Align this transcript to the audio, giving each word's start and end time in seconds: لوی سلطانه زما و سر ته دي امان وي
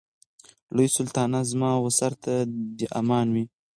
لوی 0.75 0.87
سلطانه 0.97 1.39
زما 1.51 1.71
و 1.79 1.85
سر 1.99 2.13
ته 2.23 2.33
دي 2.77 2.85
امان 2.99 3.27
وي 3.33 3.43